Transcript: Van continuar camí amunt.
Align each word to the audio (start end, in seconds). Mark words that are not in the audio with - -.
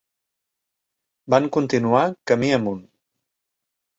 Van 1.33 1.51
continuar 1.59 2.01
camí 2.31 2.51
amunt. 2.57 2.83